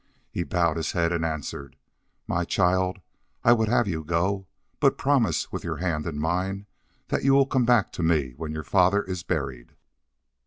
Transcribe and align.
He 0.31 0.41
bowed 0.41 0.77
his 0.77 0.93
head 0.93 1.11
and 1.11 1.23
answered: 1.23 1.75
"My 2.25 2.43
child, 2.43 3.01
I 3.43 3.53
would 3.53 3.67
have 3.69 3.87
you 3.87 4.03
go. 4.03 4.47
But 4.79 4.97
promise 4.97 5.51
with 5.51 5.63
your 5.63 5.77
hand 5.77 6.07
in 6.07 6.17
mine 6.17 6.65
that 7.09 7.23
you 7.23 7.35
will 7.35 7.45
come 7.45 7.65
back 7.65 7.91
to 7.91 8.01
me 8.01 8.33
when 8.35 8.51
your 8.51 8.63
father 8.63 9.03
is 9.03 9.21
buried." 9.21 9.75